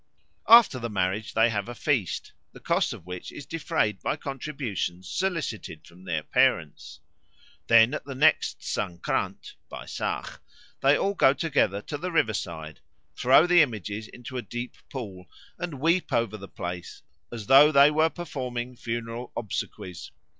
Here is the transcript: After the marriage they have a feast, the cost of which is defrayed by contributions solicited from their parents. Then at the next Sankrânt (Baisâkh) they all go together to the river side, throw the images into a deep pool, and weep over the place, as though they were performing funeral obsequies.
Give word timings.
After 0.47 0.79
the 0.79 0.89
marriage 0.89 1.35
they 1.35 1.51
have 1.51 1.69
a 1.69 1.75
feast, 1.75 2.31
the 2.53 2.59
cost 2.59 2.91
of 2.91 3.05
which 3.05 3.31
is 3.31 3.45
defrayed 3.45 4.01
by 4.01 4.15
contributions 4.15 5.07
solicited 5.07 5.85
from 5.85 6.05
their 6.05 6.23
parents. 6.23 7.01
Then 7.67 7.93
at 7.93 8.03
the 8.05 8.15
next 8.15 8.61
Sankrânt 8.61 9.53
(Baisâkh) 9.71 10.39
they 10.81 10.97
all 10.97 11.13
go 11.13 11.33
together 11.33 11.83
to 11.83 11.99
the 11.99 12.11
river 12.11 12.33
side, 12.33 12.79
throw 13.15 13.45
the 13.45 13.61
images 13.61 14.07
into 14.07 14.37
a 14.37 14.41
deep 14.41 14.75
pool, 14.89 15.29
and 15.59 15.79
weep 15.79 16.11
over 16.11 16.35
the 16.35 16.47
place, 16.49 17.03
as 17.31 17.45
though 17.45 17.71
they 17.71 17.91
were 17.91 18.09
performing 18.09 18.75
funeral 18.75 19.31
obsequies. 19.37 20.09